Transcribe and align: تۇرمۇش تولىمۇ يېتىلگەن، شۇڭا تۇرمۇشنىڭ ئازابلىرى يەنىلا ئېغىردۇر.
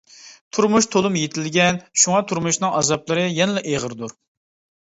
تۇرمۇش 0.57 0.87
تولىمۇ 0.95 1.19
يېتىلگەن، 1.25 1.77
شۇڭا 2.05 2.21
تۇرمۇشنىڭ 2.31 2.75
ئازابلىرى 2.81 3.29
يەنىلا 3.41 3.67
ئېغىردۇر. 3.73 4.19